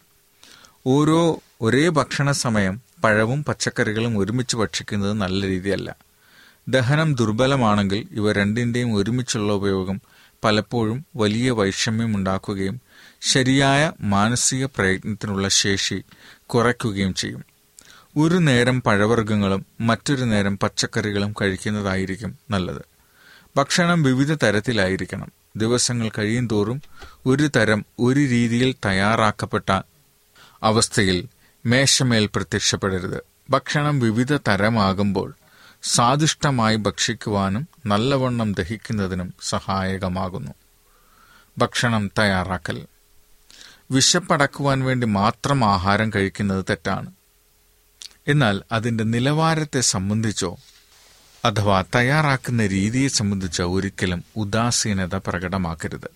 ഓരോ 0.87 1.39
ഒരേ 1.61 1.89
ഭക്ഷണ 1.89 2.31
സമയം 2.31 2.81
പഴവും 3.03 3.43
പച്ചക്കറികളും 3.43 4.17
ഒരുമിച്ച് 4.17 4.57
ഭക്ഷിക്കുന്നത് 4.57 5.13
നല്ല 5.13 5.45
രീതിയല്ല. 5.47 5.95
ദഹനം 6.69 7.15
ദുർബലമാണെങ്കിൽ 7.15 8.07
ഇവ 8.11 8.31
രണ്ടിന്റെയും 8.31 8.95
ഒരുമിച്ചുള്ള 8.95 9.53
ഉപയോഗം 9.53 10.01
പലപ്പോഴും 10.43 11.05
വലിയ 11.15 11.51
വൈഷമ്യം 11.51 12.15
ഉണ്ടാക്കുകയും 12.15 12.81
ശരിയായ 13.21 13.91
മാനസിക 14.01 14.65
പ്രയത്നത്തിനുള്ള 14.65 15.47
ശേഷി 15.47 16.03
കുറയ്ക്കുകയും 16.45 17.13
ചെയ്യും. 17.13 17.45
ഒരു 18.17 18.35
നേരം 18.35 18.81
പഴവർഗങ്ങളും 18.81 19.65
മറ്റൊരു 19.81 20.23
നേരം 20.23 20.57
പച്ചക്കറികളും 20.57 21.35
കഴിക്കുന്നതായിരിക്കും 21.41 22.37
നല്ലത്. 22.51 22.81
ഭക്ഷണം 23.57 24.03
വിവിധ 24.03 24.33
തരത്തിലായിരിക്കണം. 24.33 25.31
ദിവസങ്ങൾ 25.55 26.11
കഴിയും 26.17 26.47
തോറും 26.47 26.81
ഒരു 27.25 27.47
തരം 27.47 27.85
ഒരു 27.99 28.19
രീതിയിൽ 28.19 28.75
തയ്യാറാക്കപ്പെട്ട 28.85 29.81
അവസ്ഥയിൽ 30.63 31.27
മേശമേൽ 31.65 32.29
പ്രത്യക്ഷപ്പെടരുത്. 32.35 33.23
ഭക്ഷണം 33.49 33.99
വിവിധ 33.99 34.33
തരമാകുമ്പോൾ 34.33 35.33
സാദിഷ്ടമായി 35.83 36.75
ഭക്ഷിക്കുവാനും 36.75 37.67
നല്ലവണ്ണം 37.85 38.53
ദഹിക്കുന്നതിനും 38.53 39.33
സഹായകമാകുന്നു. 39.41 40.51
ഭക്ഷണം 41.57 42.11
തയ്യാറാക്കൽ. 42.19 42.85
വിശപ്പടക്കുവാൻ 43.91 44.83
വേണ്ടി 44.83 45.07
മാത്രം 45.07 45.65
ആഹാരം 45.65 46.11
കഴിക്കുന്നത് 46.15 46.65
തെറ്റാണ്. 46.69 47.11
എന്നാൽ 48.27 48.61
അതിന്റെ 48.71 49.03
നിലവാരത്തെ 49.03 49.81
സംബന്ധിച്ചോ 49.81 50.57
അഥവാ 51.45 51.83
തയ്യാറാക്കുന്ന 51.95 52.67
രീതിയെ 52.67 53.07
സംബന്ധിച്ചോ 53.07 53.73
ഒരിക്കലും 53.73 54.23
ഉദാസീനത 54.35 55.15
പ്രകടമാക്കരുത്. 55.15 56.11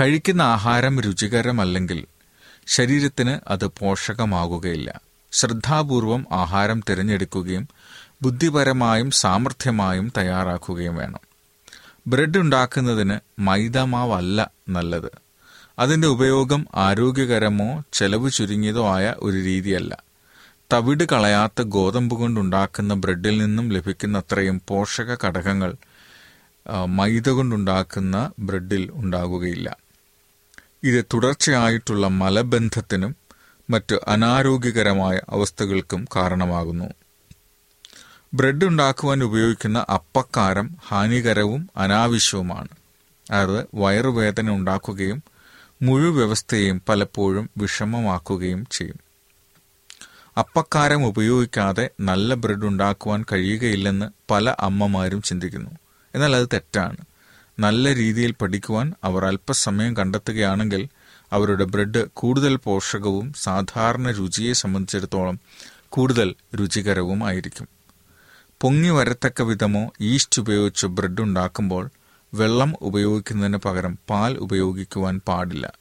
കഴിക്കുന്ന 0.00 0.42
ആഹാരം 0.42 1.00
രുചികരമല്ലെങ്കിൽ 1.00 2.06
ശരീരത്തിന് 2.66 3.40
അത് 3.48 3.66
പോഷകമാകുകയില്ല. 3.66 5.00
ശ്രദ്ധാപൂർവം 5.32 6.26
ആഹാരം 6.32 6.80
തിരഞ്ഞെടുക്കുകയും 6.90 7.68
ബുദ്ധിപരമായും 8.22 9.10
സാമർഥ്യമായും 9.10 10.12
തയ്യാറാക്കുകയും 10.16 10.96
വേണം. 10.96 11.20
ബ്രെഡ് 12.06 12.38
ഉണ്ടാക്കുന്നതിന് 12.38 13.18
മൈദമാവല്ല 13.38 14.50
നല്ലത്. 14.68 15.23
അതിന്റെ 15.78 16.08
ഉപയോഗം 16.08 16.66
ആരോഗ്യകരമോ 16.74 17.82
ചെലവ് 17.92 18.30
ചുരുങ്ങിയതോ 18.30 18.94
ആയ 18.94 19.14
ഒരു 19.18 19.36
രീതിയല്ല. 19.36 20.02
തവിട് 20.72 21.04
കളയാത്ത 21.04 21.62
ഗോതമ്പ് 21.62 22.14
കൊണ്ടുണ്ടാക്കുന്ന 22.16 22.94
ബ്രെഡിൽ 22.94 23.38
നിന്നും 23.38 23.72
ലഭിക്കുന്ന 23.72 24.18
അത്രയും 24.18 24.62
പോഷക 24.68 25.16
ഘടകങ്ങൾ 25.24 25.74
മൈദ 26.86 27.28
കൊണ്ടുണ്ടാക്കുന്ന 27.28 28.30
ബ്രെഡിൽ 28.38 28.90
ഉണ്ടാകുകയില്ല. 28.94 29.76
ഇത് 30.82 31.04
തുടർച്ചയായിട്ടുള്ള 31.14 32.06
മലബന്ധത്തിനും 32.06 33.16
മറ്റ് 33.70 33.98
അനാരോഗ്യകരമായ 34.08 35.20
അവസ്ഥകൾക്കും 35.28 36.04
കാരണമാകുന്നു. 36.16 36.84
ബ്രെഡ് 38.34 38.64
ഉണ്ടാക്കുവാൻ 38.64 39.24
ഉപയോഗിക്കുന്ന 39.24 39.78
അപ്പക്കാരം 39.78 40.76
ഹാനികരവും 40.88 41.70
അനാവശ്യവുമാണ്. 41.76 42.68
അത് 43.30 43.66
വയറുവേദന 43.74 44.50
ഉണ്ടാക്കുകയും 44.50 45.22
മുഴു 45.82 46.08
വ്യവസ്ഥയെയും 46.08 46.82
പലപ്പോഴും 46.88 47.50
വിഷമമാക്കുകയും 47.58 48.66
ചെയ്യും. 48.70 48.96
അപ്പക്കാരം 50.38 51.06
ഉപയോഗിക്കാതെ 51.06 51.90
നല്ല 52.00 52.34
ബ്രെഡ് 52.34 52.64
ഉണ്ടാക്കുവാൻ 52.64 53.24
കഴിയുകയില്ലെന്ന് 53.32 54.06
പല 54.30 54.56
അമ്മമാരും 54.60 55.22
ചിന്തിക്കുന്നു. 55.22 55.70
എന്നാൽ 56.14 56.36
അത് 56.36 56.48
തെറ്റാണ്. 56.52 56.96
നല്ല 57.58 57.94
രീതിയിൽ 57.94 58.34
പഠിക്കുവാൻ 58.42 58.94
അവർ 59.04 59.24
അല്പസമയം 59.24 59.96
കണ്ടെത്തുകയാണെങ്കിൽ 59.96 60.88
അവരുടെ 61.32 61.64
ബ്രെഡ് 61.64 62.06
കൂടുതൽ 62.12 62.56
പോഷകവും 62.56 63.32
സാധാരണ 63.32 64.10
രുചിയെ 64.10 64.52
സംബന്ധിച്ചിടത്തോളം 64.52 65.40
കൂടുതൽ 65.88 66.34
രുചികരവുമായിരിക്കും. 66.54 67.68
പൊങ്ങി 68.60 68.90
വരത്തക്ക 68.90 69.42
വിധമോ 69.42 69.92
ഈസ്റ്റ് 70.00 70.42
ഉപയോഗിച്ച് 70.42 70.86
ബ്രെഡ് 70.86 71.20
ഉണ്ടാക്കുമ്പോൾ 71.20 71.90
വെള്ളം 72.34 72.74
ഉപയോഗിക്കുന്നതിന് 72.82 73.56
പകരം 73.56 73.98
പാൽ 74.10 74.38
ഉപയോഗിക്കുവാൻ 74.38 75.20
പാടില്ല. 75.28 75.72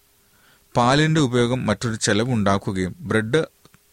പാലിന്റെ 0.78 1.22
ഉപയോഗം 1.22 1.66
മറ്റൊരു 1.66 1.96
ചെലവുണ്ടാക്കുകയും 1.96 2.96
ബ്രെഡ് 3.00 3.44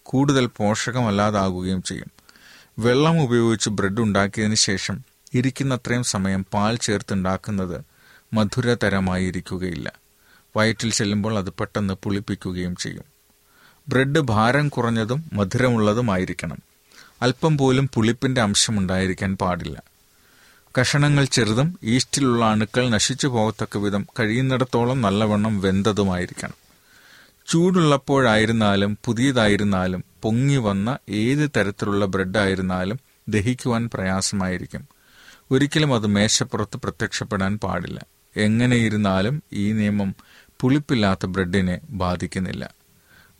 കൂടുതൽ 0.03 0.46
പോഷകമല്ലാതാകുകയും 0.46 1.83
ചെയ്യും. 1.83 2.11
വെള്ളം 2.79 3.23
ഉപയോഗിച്ച് 3.23 3.70
ബ്രെഡ് 3.70 4.01
ഉണ്ടാക്കിയതിന് 4.01 4.55
ശേഷം 4.55 5.05
ഇരിക്കുന്നത്രയും 5.35 6.03
സമയം 6.03 6.46
പാൽ 6.55 6.77
ചേർത്തുണ്ടാക്കുന്നത് 6.77 7.85
മധുരതരമായി 8.33 9.27
ഇരിക്കുകയില്ല 9.27 9.92
വയറ്റിൽ 10.57 10.92
ചെല്ലുമ്പോൾ 10.92 11.38
അത് 11.38 11.51
പെട്ടെന്ന് 11.61 11.94
പുളിപ്പിക്കുകയും 11.94 12.77
ചെയ്യും. 12.77 13.05
ബ്രെഡ് 13.88 14.20
ഭാരം 14.20 14.68
കുറഞ്ഞതും 14.68 15.31
മധുരമുള്ളതുമായിരിക്കണം. 15.33 16.59
അല്പം 17.23 17.59
പോലും 17.59 17.90
പുളിപ്പിന്റെ 17.94 18.40
അംശം 18.40 18.79
ഉണ്ടായിരിക്കാൻ 18.79 19.37
പാടില്ല. 19.37 19.89
കഷണങ്ങൾ 20.78 21.24
ചെറുതും 21.24 21.78
ഈസ്റ്റിലുള്ള 21.83 22.44
അണുക്കൾ 22.44 22.88
നശിച്ചു 22.88 23.26
പോകത്തക്ക 23.26 23.78
വിധം 23.78 24.06
കഴിയുന്നിടത്തോളം 24.20 25.00
നല്ലവണ്ണം 25.02 25.61
വെന്തതുമായിരിക്കണം. 25.61 26.54
ചൂടുള്ളപ്പോഴായിരുന്നാലും 27.46 28.98
പുതിയതായിരുന്നാലും 29.04 30.04
പൊങ്ങി 30.22 30.56
വന്ന 30.56 30.98
ഏത് 31.09 31.50
തരത്തിലുള്ള 31.56 32.06
ബ്രെഡായിരുന്നാലും 32.06 33.00
ദഹിക്കുവാൻ 33.28 33.90
പ്രയാസമായിരിക്കും. 33.94 34.88
ഒരിക്കലും 35.50 35.94
അത് 35.94 36.06
മേശപ്പുറത്ത് 36.06 36.76
പ്രത്യക്ഷപ്പെടാൻ 36.76 37.59
പാടില്ല. 37.59 38.04
എങ്ങനെയിരുന്നാലും 38.37 39.42
ഈ 39.52 39.72
നിയമം 39.72 40.14
പുളിപ്പില്ലാത്ത 40.61 41.26
ബ്രെഡിനെ 41.26 41.80
ബാധിക്കുന്നില്ല. 41.90 42.70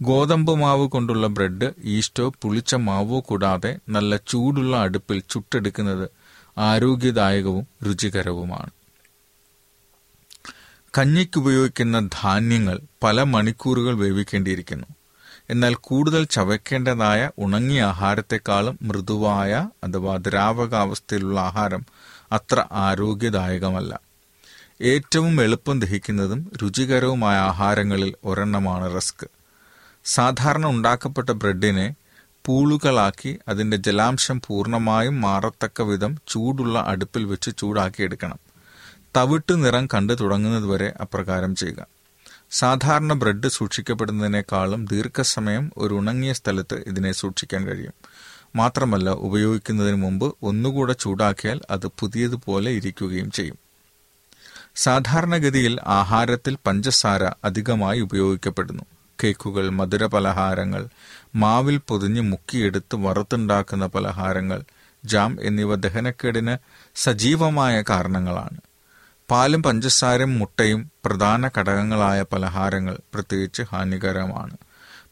ഗോതമ്പ് 0.03 0.55
മാവ് 0.55 0.87
കൊണ്ടുള്ള 0.87 1.27
ബ്രെഡ് 1.27 1.73
ഈസ്റ്റോ 1.85 2.33
പുളിച്ച 2.43 2.75
മാവോ 2.75 3.21
കൂടാതെ 3.21 3.79
നല്ല 3.89 4.17
ചൂടുള്ള 4.17 4.77
അടുപ്പിൽ 4.77 5.23
ചുട്ടെടുക്കുന്നത് 5.31 6.20
ആരോഗ്യദായകവും 6.61 7.67
രുചികരവുമാണ്. 7.83 8.71
കഞ്ഞിക്ക് 10.99 11.39
ഉപയോഗിക്കുന്ന 11.39 12.09
ധാന്യങ്ങൾ 12.23 12.81
പല 13.03 13.23
മണിക്കൂറുകൾ 13.23 13.95
വേവിക്കേണ്ടിയിരിക്കുന്നു. 13.95 14.87
എന്നാൽ 15.51 15.75
കൂടുതൽ 15.75 16.25
ചവയ്ക്കേണ്ടതായ 16.25 17.31
ഉണങ്ങിയ 17.39 17.83
ആഹാരത്തെക്കാളും 17.83 18.79
മൃദുവായ 18.83 19.69
അഥവാ 19.85 20.17
ദ്രാവകാവസ്ഥയിലുള്ള 20.17 21.41
ആഹാരം 21.41 21.87
അത്ര 22.33 22.65
ആരോഗ്യദായകമല്ല. 22.73 24.01
ഏറ്റവും 24.83 25.43
എളുപ്പം 25.43 25.81
ദഹിക്കുന്നതും 25.81 26.53
രുചികരവുമായ 26.63 27.39
ആഹാരങ്ങളിൽ 27.39 28.15
ഒരെണ്ണമാണ് 28.25 28.97
റസ്ക്. 28.97 29.27
സാധാരണ 30.05 30.67
ഉണ്ടാക്കപ്പെട്ട 30.67 31.31
ബ്രെഡിനെ 31.31 31.95
പൂളുകളാക്കി 32.45 33.39
അതിന്റെ 33.49 33.77
ജലാംശം 33.77 34.41
പൂർണമായും 34.47 35.21
മാറത്തക്ക 35.21 35.83
വിധം 35.83 36.19
ചൂടുള്ള 36.29 36.85
അടുപ്പിൽ 36.87 37.25
വെച്ച് 37.25 37.51
ചൂടാക്കിയെടുക്കണം. 37.59 38.39
തവിട്ട് 39.17 39.65
നിറം 39.65 39.87
കണ്ടു 39.87 40.13
തുടങ്ങുന്നതുവരെ 40.13 40.93
അപ്രകാരം 41.01 41.55
ചെയ്യുക. 41.55 41.87
സാധാരണ 42.51 43.13
ബ്രെഡ് 43.13 43.49
സൂക്ഷിക്കപ്പെടുന്നതിനേക്കാളും 43.49 44.87
ദീർഘസമയം 44.87 45.71
ഒരു 45.77 45.95
ഉണങ്ങിയ 45.95 46.33
സ്ഥലത്ത് 46.33 46.85
ഇതിനെ 46.87 47.13
സൂക്ഷിക്കാൻ 47.13 47.67
കഴിയും. 47.67 47.95
മാത്രമല്ല 48.57 49.11
ഉപയോഗിക്കുന്നതിന് 49.11 49.97
മുമ്പ് 49.97 50.35
ഒന്നുകൂടെ 50.43 50.93
ചൂടാക്കിയാൽ 50.93 51.61
അത് 51.71 51.87
പുതിയതുപോലെ 51.87 52.71
ഇരിക്കുകയും 52.71 53.31
ചെയ്യും. 53.31 53.59
സാധാരണഗതിയിൽ 54.77 55.81
ആഹാരത്തിൽ 55.87 56.59
പഞ്ചസാര 56.67 57.25
അധികമായി 57.25 58.01
ഉപയോഗിക്കപ്പെടുന്നു. 58.01 58.83
കേക്കുകൾ 59.25 59.69
മധുര 59.69 60.07
പലഹാരങ്ങൾ 60.07 60.89
മാവിൽ 61.37 61.81
പൊതിഞ്ഞ് 61.89 62.21
മുക്കിയെടുത്ത് 62.21 62.97
വറുത്തുണ്ടാക്കുന്ന 62.97 63.87
പലഹാരങ്ങൾ 63.87 64.63
ജാം 65.05 65.39
എന്നിവ 65.43 65.75
ദഹനക്കേടിന് 65.75 66.57
സജീവമായ 66.95 67.83
കാരണങ്ങളാണ്. 67.91 68.59
പാലും 69.31 69.63
പഞ്ചസാരയും 69.63 70.39
മുട്ടയും 70.39 70.91
പ്രധാന 71.05 71.51
ഘടകങ്ങളായ 71.59 72.25
പലഹാരങ്ങൾ 72.33 72.99
പ്രത്യേകിച്ച് 73.15 73.63
ഹാനികരമാണ്. 73.63 74.57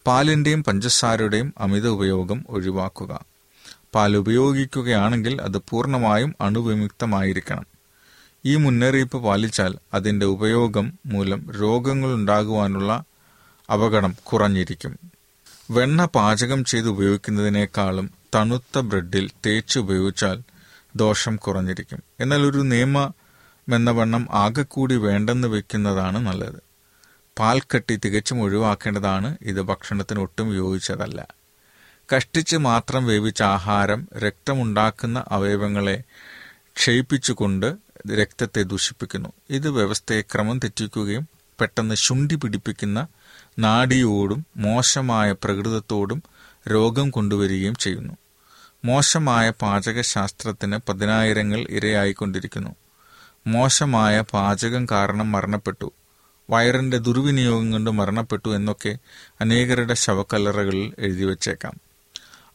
പാലിന്റെയും 0.07 0.65
പഞ്ചസാരയുടെയും 0.65 1.55
അമിത 1.59 1.87
ഉപയോഗം 1.89 2.45
ഒഴിവാക്കുക. 2.49 3.21
പാൽ 3.95 4.17
ഉപയോഗിക്കുകയാണെങ്കിൽ 4.17 5.43
അത് 5.43 5.59
പൂർണമായും 5.69 6.35
അണുവിമുക്തമായിരിക്കണം. 6.41 7.67
ഈ 8.47 8.57
മുന്നറിയിപ്പ് 8.57 9.23
പാലിച്ചാൽ 9.23 9.79
അതിന്റെ 9.95 10.27
ഉപയോഗം 10.27 10.99
മൂലം 11.07 11.51
രോഗങ്ങൾ 11.61 12.15
ഉണ്ടാകുവാനുള്ള 12.15 13.05
അപകടം 13.73 14.17
കുറഞ്ഞിരിക്കും. 14.25 14.99
വെണ്ണ 15.71 16.05
പാചകം 16.05 16.65
ചെയ്ത് 16.65 16.89
ഉപയോഗിക്കുന്നതിനേക്കാളും 16.89 18.11
തണുത്ത 18.35 18.79
ബ്രെഡിൽ 18.79 19.31
തേച്ച് 19.47 19.79
ഉപയോഗിച്ചാൽ 19.79 20.43
ദോഷം 20.97 21.37
കുറഞ്ഞിരിക്കും. 21.37 22.03
എന്നാൽ 22.21 22.43
ഒരു 22.43 22.59
നിയമമെന്ന 22.59 23.91
വണ്ണം 23.91 24.29
ആകെക്കൂടി 24.31 24.97
വേണ്ടെന്ന് 24.97 25.49
വെക്കുന്നതാണ് 25.49 26.27
നല്ലത്. 26.27 26.63
പാൽക്കട്ടി 27.39 27.97
തികച്ചും 27.97 28.43
ഒഴിവാക്കേണ്ടതാണ്. 28.43 29.37
ഇത് 29.43 29.63
ഭക്ഷണത്തിന് 29.63 30.21
ഒട്ടും 30.21 30.55
യോജിച്ചതല്ല. 30.55 31.27
കഷ്ടിച്ച് 32.17 32.57
മാത്രം 32.57 33.07
വേവിച്ച 33.07 33.43
ആഹാരം 33.43 34.09
രക്തമുണ്ടാക്കുന്ന 34.19 35.25
അവയവങ്ങളെ 35.29 36.03
ക്ഷയിപ്പിച്ചുകൊണ്ട് 36.77 37.77
രക്തത്തെ 38.13 38.63
ദൂഷിപ്പിക്കുന്നു. 38.63 39.33
ഇത് 39.51 39.69
വ്യവസ്ഥയെ 39.69 40.21
ക്രമം 40.21 40.59
തെറ്റിക്കുകയും 40.59 41.29
പെട്ടെന്ന് 41.61 41.95
ശുണ്ടി 41.95 42.35
പിടിപ്പിക്കുന്ന 42.35 43.07
നാഡിയോടും 43.59 44.47
മോശമായ 44.57 45.33
പ്രകൃതത്തോടും 45.33 46.23
രോഗം 46.69 47.11
കൊണ്ടുവരികയും 47.11 47.75
ചെയ്യുന്നു. 47.75 48.15
മോശമായ 48.85 49.51
പാചകശാസ്ത്രത്തിന് 49.51 50.79
പതിനായിരങ്ങൾ 50.89 51.67
ഇരയായിക്കൊണ്ടിരിക്കുന്നു. 51.71 52.75
മോശമായ 53.47 54.21
പാചകം 54.21 54.87
കാരണം 54.91 55.33
മരണപ്പെട്ടു. 55.33 55.93
വയറിന്റെ 56.51 56.99
ദുർവിനിയോഗം 56.99 57.73
കൊണ്ട് 57.73 57.91
മരണപ്പെട്ടു 57.91 58.49
എന്നൊക്കെ 58.49 58.99
അനേകരുടെ 59.41 59.95
ശവക്കല്ലറകളിൽ 59.95 60.95
എഴുതി 60.99 61.25
വച്ചേക്കാം 61.25 61.81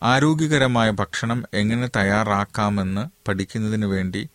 ആരോഗ്യകരമായ 0.03 0.89
ഭക്ഷണം 0.91 1.43
എങ്ങനെ 1.53 1.87
തയ്യാറാക്കാമെന്ന് 1.87 3.07
പഠിക്കുന്നതിന് 3.27 3.85
വേണ്ടി 3.85 4.29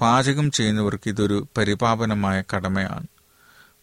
പാചകം 0.00 0.50
ചെയ്യുന്നവർക്ക് 0.50 1.08
ഇതൊരു 1.08 1.48
പരിപാവനമായ 1.56 2.42
കടമയാണ്. 2.56 3.06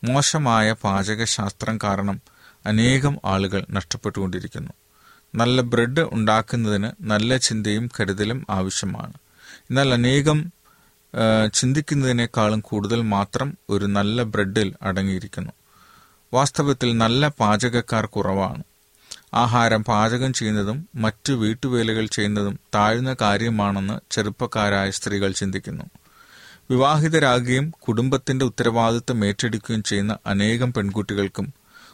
മോശമായ 0.04 0.74
പാചകശാസ്ത്രം 0.74 1.80
കാരണം 1.84 2.22
അനേകം 2.66 3.18
ആളുകൾ 3.26 3.66
നഷ്ടപ്പെട്ടുകൊണ്ടിരിക്കുന്നു. 3.70 4.72
നല്ല 5.36 5.62
ബ്രെഡ് 5.62 6.02
ഉണ്ടാക്കുന്നതിന് 6.02 6.90
നല്ല 7.02 7.38
ചിന്തയും 7.38 7.90
കരുതലും 8.00 8.46
ആവശ്യമാണ്. 8.50 9.14
എന്നാൽ 9.70 9.94
അനേകം 9.94 10.40
ചിന്തിക്കുന്നതിനേക്കാളും 11.54 12.60
കൂടുതൽ 12.60 13.02
മാത്രം 13.02 13.58
ഒരു 13.70 13.86
നല്ല 13.86 14.24
ബ്രെഡിൽ 14.24 14.74
അടങ്ങിയിരിക്കുന്നു. 14.82 15.52
വാസ്തവത്തിൽ 16.34 16.98
നല്ല 16.98 17.28
പാചകക്കാർ 17.28 18.06
കുറവാണ്. 18.06 18.64
ആഹാരം 19.34 19.84
പാചകം 19.84 20.34
ചെയ്യുന്നതും 20.34 20.90
മറ്റു 20.96 21.34
വീട്ടുവേലകൾ 21.34 22.06
ചെയ്യുന്നതും 22.06 22.60
താഴ്ന്ന 22.76 23.16
കാര്യമാണെന്ന് 23.22 23.98
ചെറുപ്പക്കാരായ 24.12 24.90
സ്ത്രീകൾ 24.90 25.32
ചിന്തിക്കുന്നു. 25.32 25.84
വിവാഹിതരാകുകയും 26.72 27.70
കുടുംബത്തിന്റെ 27.70 28.46
ഉത്തരവാദിത്തം 28.46 29.26
ഏറ്റെടുക്കുകയും 29.26 29.84
ചെയ്യുന്ന 29.84 30.18
അനേകം 30.26 30.74
പെൺകുട്ടികൾക്കും 30.74 31.48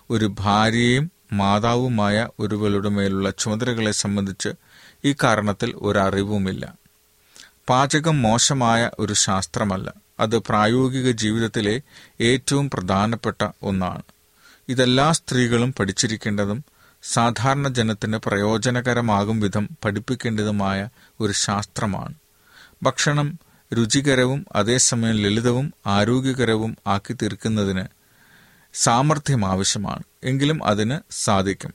ഒരു 0.10 0.36
ഭാര്യയും 0.40 1.12
മാതാവുമായ 1.34 2.28
ഒരുവളുടെ 2.40 2.90
മേലുള്ള 2.90 3.30
ചുമതലകളെ 3.30 3.92
സംബന്ധിച്ച് 3.92 4.50
ഈ 5.06 5.16
കാരണത്തിൽ 5.24 5.74
ഒരറിവുമില്ല. 5.76 6.76
പാചകം 7.70 8.22
മോശമായ 8.22 8.92
ഒരു 9.00 9.14
ശാസ്ത്രമല്ല. 9.14 9.94
അത് 10.20 10.38
പ്രായോഗിക 10.38 11.12
ജീവിതത്തിലെ 11.12 11.82
ഏറ്റവും 12.22 12.70
പ്രധാനപ്പെട്ട 12.70 13.48
ഒന്നാണ്. 13.64 14.02
ഇതെല്ലാ 14.70 15.12
സ്ത്രീകളും 15.12 15.74
പഠിച്ചിരിക്കേണ്ടതും 15.74 16.64
സാധാരണ 17.04 17.68
ജനത്തിന് 17.68 18.18
പ്രയോജനകരമാകും 18.18 19.40
വിധം 19.40 19.70
പഠിപ്പിക്കേണ്ടതുമായ 19.86 20.90
ഒരു 21.20 21.32
ശാസ്ത്രമാണ്. 21.32 22.14
ഭക്ഷണം 22.84 23.40
രുചികരവും 23.74 24.46
അതേസമയം 24.56 25.16
ലളിതവും 25.16 25.74
ആരോഗ്യകരവും 25.88 26.78
ആക്കി 26.88 27.14
തീർക്കുന്നതിന് 27.14 27.97
സാമർഥ്യം 28.78 29.46
ആവശ്യമാണ്. 29.46 30.04
എങ്കിലും 30.24 30.66
അതിന് 30.66 30.98
സാധിക്കും. 31.12 31.74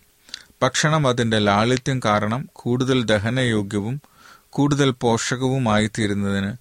ഭക്ഷണം 0.63 1.09
അതിന്റെ 1.09 1.39
ലാളിത്യം 1.39 2.01
കാരണം 2.05 2.49
കൂടുതൽ 2.53 3.05
ദഹനയോഗ്യവും 3.05 4.03
കൂടുതൽ 4.51 4.91
പോഷകവുമായി 4.91 5.91
തീരുന്നതിന് 5.99 6.53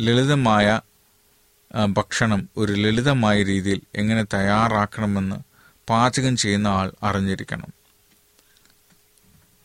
ലളിതമായ 0.00 0.80
ഭക്ഷണം 1.88 2.48
ഒരു 2.56 2.72
ലളിതമായ 2.72 3.42
രീതിയിൽ 3.42 3.80
എങ്ങനെ 3.94 4.22
തയ്യാറാക്കണമെന്ന് 4.22 5.36
പാചകം 5.88 6.36
ചെയ്യുന്ന 6.36 6.68
ആൾ 6.68 6.92
അറിഞ്ഞിരിക്കണം. 7.02 7.70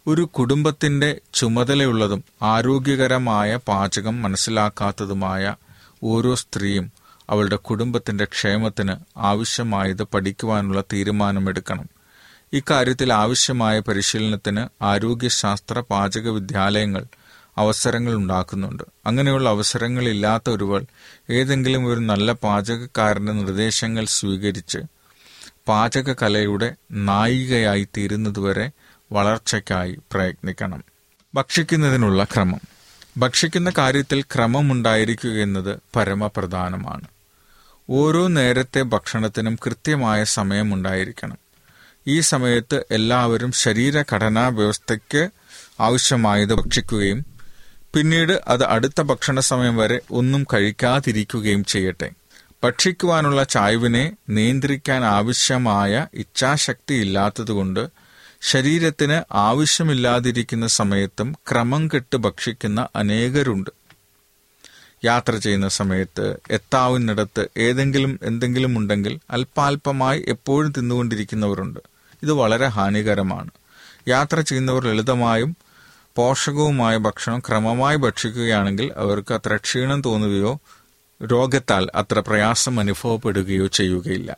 ഒരു 0.08 0.22
കുടുംബത്തിന്റെ 0.22 1.10
ചുമതലയുള്ളതും 1.34 2.24
ആരോഗ്യകരമായ 2.42 3.56
പാചകം 3.56 4.22
മനസ്സിലാക്കാത്തതുമായ 4.22 5.56
ഓരോ 6.04 6.36
സ്ത്രീയും 6.36 6.92
അവളുടെ 7.30 7.56
കുടുംബത്തിന്റെ 7.56 8.26
ക്ഷേമത്തിന് 8.26 8.94
ആവശ്യമായത് 9.18 10.04
പഠിക്കുവാനുള്ള 10.04 10.84
തീരുമാനമെടുക്കണം. 10.94 11.90
ഇക്കാര്യത്തിൽ 12.54 13.14
ആവശ്യമായ 13.14 13.80
പരിശീലനത്തിന് 13.80 14.84
ആരോഗ്യശാസ്ത്ര 14.84 15.80
പാചക 15.80 16.30
വിദ്യാലയങ്ങൾ 16.30 17.06
അവസരങ്ങൾ 17.58 18.14
ഉണ്ടാക്കുന്നുണ്ട്. 18.14 18.84
അങ്ങനെയുള്ള 19.06 19.50
അവസരങ്ങളില്ലാത്ത 19.50 20.50
ഒരുവൾ 20.50 20.84
ഏതെങ്കിലും 21.30 21.86
ഒരു 21.86 22.00
നല്ല 22.00 22.32
പാചകക്കാരന്റെ 22.32 23.32
നിർദ്ദേശങ്ങൾ 23.32 24.06
സ്വീകരിച്ച് 24.06 24.80
പാചകകലയുടെ 25.68 26.76
നായികയായി 26.92 27.88
തീരുന്നതുവരെ 27.98 28.72
വളർച്ചയ്ക്കായി 29.12 30.00
പ്രയത്നിക്കണം. 30.12 30.84
ഭക്ഷിക്കുന്നതിനുള്ള 31.36 32.24
ക്രമം. 32.24 32.62
ഭക്ഷിക്കുന്ന 33.18 33.72
കാര്യത്തിൽ 33.78 34.22
ക്രമമുണ്ടായിരിക്കുക 34.22 35.32
എന്നത് 35.32 35.80
പരമപ്രധാനമാണ്. 35.96 37.08
ഓരോ 37.90 38.28
നേരത്തെ 38.28 38.82
ഭക്ഷണത്തിനും 38.82 39.60
കൃത്യമായ 39.66 40.24
സമയമുണ്ടായിരിക്കണം. 40.24 41.38
ഈ 42.08 42.20
സമയത്ത് 42.20 42.84
എല്ലാവരും 42.92 43.52
ശരീരഘടനാ 43.52 44.48
വ്യവസ്ഥയ്ക്ക് 44.48 45.30
ആവശ്യമായത് 45.80 46.54
ഭക്ഷിക്കുകയും 46.54 47.26
പിന്നീട് 47.96 48.42
അത് 48.48 48.64
അടുത്ത 48.64 49.02
ഭക്ഷണ 49.02 49.40
സമയം 49.40 49.78
വരെ 49.78 50.00
ഒന്നും 50.12 50.48
കഴിക്കാതിരിക്കുകയും 50.54 51.64
ചെയ്യട്ടെ. 51.64 52.12
ഭക്ഷിക്കുവാനുള്ള 52.64 53.44
ചായ്വിനെ 53.44 54.16
നിയന്ത്രിക്കാൻ 54.30 55.04
ആവശ്യമായ 55.04 56.08
ഇച്ഛാശക്തി 56.14 56.94
ഇല്ലാത്തതുകൊണ്ട് 56.94 57.88
ശരീരത്തിന് 58.42 59.22
ആവശ്യമില്ലാതിരിക്കുന്ന 59.32 60.68
സമയത്തും 60.68 61.36
ക്രമം 61.52 61.88
കെട്ട് 61.88 62.18
ഭക്ഷിക്കുന്ന 62.18 62.88
അനേകരുണ്ട്. 62.96 63.70
യാത്ര 65.06 65.38
ചെയ്യുന്ന 65.38 65.68
സമയത്ത് 65.68 66.38
എത്താവുന്നിടത്ത് 66.52 67.48
ഏതെങ്കിലും 67.58 68.20
എന്തെങ്കിലും 68.24 68.78
ഉണ്ടെങ്കിൽ 68.78 69.20
അല്പാൽപമായി 69.30 70.26
എപ്പോഴും 70.28 70.74
തിന്നുകൊണ്ടിരിക്കുന്നവരുണ്ട്. 70.78 71.80
ഇത് 72.24 72.32
വളരെ 72.32 72.68
ഹാനികരമാണ്. 72.68 73.50
യാത്ര 74.08 74.42
ചെയ്യുന്നവർ 74.42 74.88
ലളിതമായും 74.88 75.58
പോഷകവുമായ 76.16 76.98
ഭക്ഷണം 76.98 77.40
ക്രമമായി 77.40 77.96
ഭക്ഷിക്കുകയാണെങ്കിൽ 77.96 78.92
അവർക്ക് 78.98 79.34
അത്ര 79.34 79.56
ക്ഷീണം 79.56 80.02
തോന്നുകയോ 80.02 80.60
രോഗത്താൽ 81.26 81.88
അത്ര 81.96 82.20
പ്രയാസം 82.20 82.80
അനുഭവപ്പെടുകയോ 82.80 83.68
ചെയ്യുകയില്ല. 83.68 84.38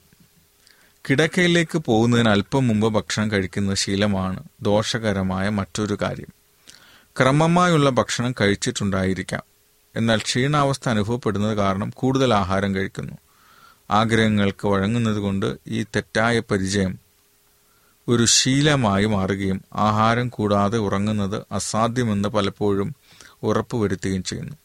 കിടക്കയിലേക്ക് 1.09 1.77
പോകുന്നതിന് 1.77 2.29
അല്പം 2.29 2.67
മുമ്പ് 2.67 2.93
ഭക്ഷണം 2.93 3.31
കഴിക്കുന്ന 3.31 3.73
ശീലമാണ് 3.73 4.43
ദോഷകരമായ 4.61 5.49
മറ്റൊരു 5.49 5.97
കാര്യം. 6.01 6.27
ക്രമമായുള്ള 7.19 7.89
ഭക്ഷണം 7.89 8.35
കഴിച്ചിട്ടുണ്ടായിരിക്കാം. 8.41 9.54
എന്നാൽ 9.95 10.19
ക്ഷീണാവസ്ഥ 10.19 10.89
അനുഭവപ്പെടുന്നത് 10.89 11.57
കാരണം 11.57 11.89
കൂടുതൽ 11.95 12.33
ആഹാരം 12.33 12.75
കഴിക്കുന്നു. 12.75 13.13
ആഗ്രഹങ്ങൾക്ക് 13.91 14.67
വഴങ്ങുന്നത് 14.67 15.15
കൊണ്ട് 15.15 15.57
ഈ 15.67 15.83
തെറ്റായ 15.83 16.39
പരിചയം 16.39 16.99
ഒരു 18.07 18.25
ശീലമായി 18.25 19.05
മാറുകയും 19.05 19.61
ആഹാരം 19.73 20.29
കൂടാതെ 20.29 20.77
ഉറങ്ങുന്നത് 20.77 21.43
അസാധ്യമെന്ന് 21.51 22.29
പലപ്പോഴും 22.29 22.95
ഉറപ്പുവരുത്തുകയും 23.43 24.23
ചെയ്യുന്നു. 24.23 24.55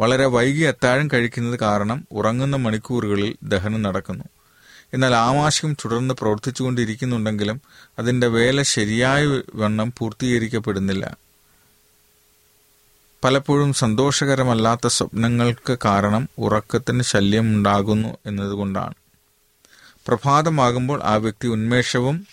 വളരെ 0.00 0.26
വൈകി 0.26 0.62
അത്താഴം 0.62 1.08
കഴിക്കുന്നത് 1.12 1.60
കാരണം 1.60 2.06
ഉറങ്ങുന്ന 2.12 2.56
മണിക്കൂറുകളിൽ 2.56 3.36
ദഹനം 3.42 3.82
നടക്കുന്നു. 3.82 4.24
എന്നാൽ 4.94 5.14
ആമാശയം 5.14 5.74
തുടർന്ന് 5.74 6.14
പ്രവർത്തിച്ചുകൊണ്ടിരിക്കുന്നുണ്ടെങ്കിലും 6.14 7.60
അതിന്റെ 7.98 8.26
വേല 8.26 8.62
ശരിയായ 8.62 9.26
വണ്ണം 9.54 9.92
പൂർത്തീകരിക്കപ്പെടുന്നില്ല. 9.98 11.23
പലപ്പോഴും 13.24 13.74
സന്തോഷകരമല്ലാത്ത 13.74 14.86
സ്വപ്നങ്ങൾക്ക് 14.86 15.78
കാരണം 15.84 16.28
ഉറക്കത്തിന് 16.38 17.02
ശല്യം 17.02 17.42
ഉണ്ടാകുന്നു 17.42 18.16
എന്നതുകൊണ്ടാണ്. 18.26 18.94
പ്രഭാതമാകുമ്പോൾ 20.06 21.02
ആ 21.02 21.14
വ്യക്തി 21.14 21.48
ഉന്മേഷവും 21.48 22.26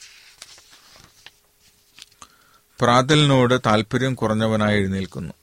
പ്രാതലിനോട് 2.79 3.59
താല്പര്യം 3.65 4.15
കുറഞ്ഞവനായി 4.15 4.77
എഴുന്നേൽക്കുന്നു. 4.77 5.33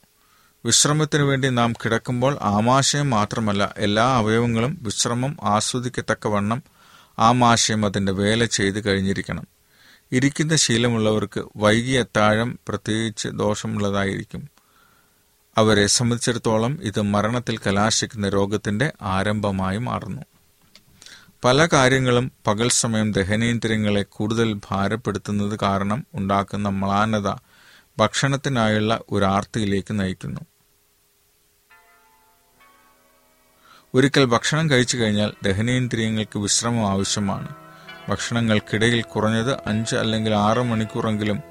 വിശ്രമത്തിനു 0.64 1.22
വേണ്ടി 1.22 1.48
നാം 1.48 1.72
കിടക്കുമ്പോൾ 1.72 2.38
ആമാശയം 2.42 3.10
മാത്രമല്ല 3.10 3.74
എല്ലാ 3.76 4.04
അവയവങ്ങളും 4.04 4.78
വിശ്രമം 4.82 5.36
ആസ്വദിക്കത്തക്കവണ്ണം 5.42 6.62
ആമാശയം 7.18 7.86
അതിന്റെ 7.86 8.12
വേല 8.12 8.44
ചെയ്ത് 8.44 8.88
കഴിഞ്ഞിരിക്കണം. 8.88 9.46
ഇരിക്കുന്ന 10.12 10.56
ശീലമുള്ളവർക്ക് 10.56 11.44
വൈകിയ 11.56 12.00
അത്താഴം 12.00 12.58
പ്രത്യേകിച്ച് 12.68 13.28
ദോഷമുള്ളതായിരിക്കും. 13.28 14.57
അവരെ 15.58 15.86
സംബന്ധിച്ചിടത്തോളം 15.86 16.78
ഇത് 16.82 17.00
മരണത്തിൽ 17.00 17.58
കലാശിക്കുന്ന 17.58 18.28
രോഗത്തിന്റെ 18.28 18.92
ആരംഭമായി 19.02 19.78
മാറുന്നു. 19.78 20.22
പല 21.44 21.68
കാര്യങ്ങളും 21.72 22.32
പകൽ 22.46 22.68
സമയം 22.68 23.12
ദഹനേന്ദ്രിയങ്ങളെ 23.12 24.02
കൂടുതൽ 24.02 24.52
ഭാരപ്പെടുത്തുന്നത് 24.52 25.58
കാരണം 25.62 26.06
ഉണ്ടാക്കുന്ന 26.14 26.68
മ്ലാനത 26.68 27.32
ഭക്ഷണത്തിനായുള്ള 27.98 29.00
ഒരു 29.10 29.24
ആർത്തിയിലേക്ക് 29.24 30.00
നയിക്കുന്നു. 30.00 30.40
ഒരിക്കൽ 33.94 34.24
ഭക്ഷണം 34.24 34.70
കഴിച്ചു 34.70 34.96
കഴിഞ്ഞാൽ 34.96 35.32
ദഹനേന്ദ്രിയങ്ങൾക്ക് 35.42 36.38
വിശ്രമം 36.38 36.88
ആവശ്യമാണ്. 36.88 37.48
ഭക്ഷണങ്ങൾക്കിടയിൽ 38.08 39.02
കുറഞ്ഞത് 39.02 39.52
അഞ്ച് 39.66 39.96
അല്ലെങ്കിൽ 39.96 40.34
ആറ് 40.34 40.62
മണിക്കൂറെങ്കിലും 40.62 41.42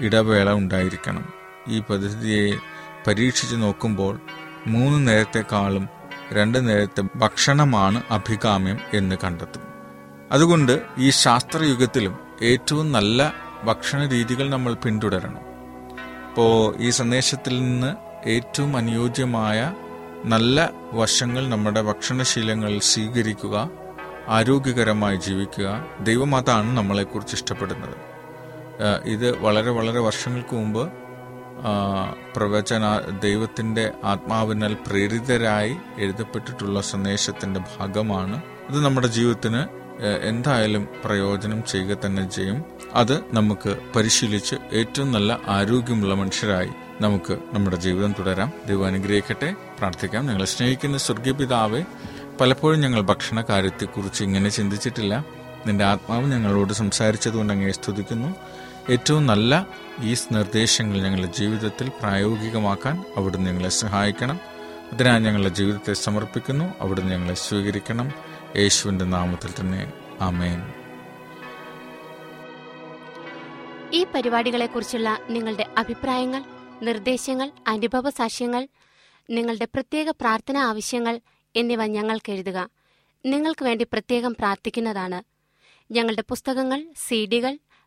ഇടവേള 0.00 0.52
ഉണ്ടായിരിക്കണം. 0.52 1.32
ഈ 1.68 1.80
പദ്ധതിയെ 1.80 2.71
പരീക്ഷിച്ചു 3.06 3.56
നോക്കുമ്പോൾ 3.56 4.20
മൂന്ന് 4.66 5.08
നേരത്തെക്കാളും 5.08 5.88
രണ്ട് 6.32 6.68
നേരത്തെ 6.68 7.04
ഭക്ഷണമാണ് 7.16 8.02
അഭികാമ്യം 8.10 8.78
എന്ന് 8.94 9.16
കണ്ടെത്തും. 9.24 9.62
അതുകൊണ്ട് 10.32 10.82
ഈ 10.98 11.10
ശാസ്ത്രയുഗത്തിലും 11.10 12.18
ഏറ്റവും 12.42 12.92
നല്ല 12.92 13.34
ഭക്ഷണ 13.64 14.08
രീതികൾ 14.08 14.50
നമ്മൾ 14.50 14.74
പിന്തുടരണം. 14.74 15.40
ഇപ്പോൾ 16.28 16.76
ഈ 16.78 16.90
സന്ദേശത്തിൽ 16.90 17.58
നിന്ന് 17.58 17.94
ഏറ്റവും 18.28 18.76
അനുയോജ്യമായ 18.76 19.74
നല്ല 20.24 20.70
വശങ്ങൾ 20.92 21.48
നമ്മുടെ 21.48 21.82
ഭക്ഷണശീലങ്ങളിൽ 21.82 22.80
സ്വീകരിക്കുക 22.80 23.70
ആരോഗ്യകരമായി 24.28 25.16
ജീവിക്കുക 25.16 25.84
ദൈവം 26.00 26.36
അതാണ് 26.36 26.76
നമ്മളെക്കുറിച്ച് 26.76 27.34
ഇഷ്ടപ്പെടുന്നത്. 27.34 27.96
ഇത് 29.04 29.38
വളരെ 29.38 29.70
വളരെ 29.70 30.00
വർഷങ്ങൾക്ക് 30.00 30.54
മുമ്പ് 30.54 31.01
പ്രവചന 32.36 33.00
ദൈവത്തിന്റെ 33.22 33.92
ആത്മാവിനാൽ 34.04 34.74
പ്രേരിതരായി 34.74 35.76
എഴുതപ്പെട്ടിട്ടുള്ള 35.98 36.80
സന്ദേശത്തിന്റെ 36.80 37.60
ഭാഗമാണ്. 37.78 38.42
അത് 38.70 38.84
നമ്മുടെ 38.84 39.06
ജീവിതത്തിന് 39.06 39.82
എന്തായാലും 40.22 40.88
പ്രയോജനം 41.04 41.64
ചെയ്യുക 41.64 41.96
തന്നെ 42.06 42.30
ചെയ്യും. 42.30 42.64
അത് 42.94 43.24
നമുക്ക് 43.32 43.78
പരിശീലിച്ച് 43.96 44.56
ഏറ്റവും 44.72 45.12
നല്ല 45.12 45.40
ആരോഗ്യമുള്ള 45.48 46.14
മനുഷ്യരായി 46.14 46.70
നമുക്ക് 47.00 47.38
നമ്മുടെ 47.52 47.76
ജീവിതം 47.76 48.14
തുടരാം. 48.18 48.52
ദൈവം 48.66 48.86
അനുഗ്രഹിക്കട്ടെ. 48.86 49.54
പ്രാർത്ഥിക്കാം. 49.78 50.26
ഞങ്ങളെ 50.26 50.44
സ്നേഹിക്കുന്ന 50.44 50.98
സ്വർഗീയ 50.98 51.32
പിതാവെ 51.32 51.84
പലപ്പോഴും 52.40 52.80
ഞങ്ങൾ 52.80 53.00
ഭക്ഷണ 53.00 53.40
കാര്യത്തെക്കുറിച്ച് 53.40 54.24
ഇങ്ങനെ 54.24 54.48
ചിന്തിച്ചിട്ടില്ല. 54.48 55.24
നിന്റെ 55.66 55.84
ആത്മാവ് 55.84 56.32
ഞങ്ങളോട് 56.32 56.72
സംസാരിച്ചതുകൊണ്ട് 56.72 57.52
അങ്ങേ 57.52 57.72
സ്തുതിക്കുന്നു. 57.72 58.34
ഏറ്റവും 58.90 59.26
നല്ല 59.26 59.66
ഈ 60.02 60.16
നിർദ്ദേശങ്ങൾ 60.32 61.02
ഞങ്ങളുടെ 61.02 61.26
ജീവിതത്തിൽ 61.26 61.88
പ്രായോഗികമാക്കാൻ 61.88 63.04
അവിടുന്ന് 63.16 63.50
ഞങ്ങളെ 63.50 63.68
സഹായിക്കണം. 63.68 64.40
അതിനാൽ 64.92 65.18
ഞങ്ങളുടെ 65.18 65.48
ജീവിതത്തെ 65.48 65.92
സമർപ്പിക്കുന്നു. 65.92 66.74
അവിടുന്ന് 66.80 67.12
ഞങ്ങളെ 67.12 67.34
സ്വീകരിക്കണം. 67.34 68.12
യേശുവിന്റെ 68.56 69.04
നാമത്തിൽ 69.04 69.50
തന്നെ. 69.60 69.92
ആമേൻ. 70.20 70.72
ഈ 73.94 74.06
പരിപാടികളെക്കുറിച്ചുള്ള 74.14 75.18
നിങ്ങളുടെ 75.30 75.66
അഭിപ്രായങ്ങൾ 75.78 76.44
നിർദ്ദേശങ്ങൾ 76.82 77.50
അനുഭവ 77.66 78.10
സാക്ഷ്യങ്ങൾ 78.10 78.68
നിങ്ങളുടെ 79.30 79.64
പ്രത്യേക 79.64 80.10
പ്രാർത്ഥന 80.10 80.56
ആവശ്യങ്ങൾ 80.56 81.20
എന്നിവ 81.56 81.86
ഞങ്ങൾക്ക് 81.86 82.32
എഴുതുക 82.32 82.68
നിങ്ങൾക്ക് 83.26 83.64
വേണ്ടി 83.64 83.84
പ്രത്യേകം 83.84 84.34
പ്രാർത്ഥിക്കുന്നതാണ്. 84.34 85.22
ഞങ്ങളുടെ 85.92 86.24
പുസ്തകങ്ങൾ 86.28 86.86
സീഡികൾ 87.08 87.58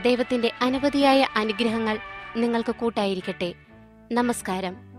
ദൈവത്തിന്റെ 0.00 0.52
അനവധിയായ 0.62 1.26
അനുഗ്രഹങ്ങൾ 1.36 1.98
നിങ്ങൾക്ക് 2.36 2.74
കൂട്ടായിരിക്കട്ടെ. 2.74 3.54
നമസ്കാരം. 4.12 4.91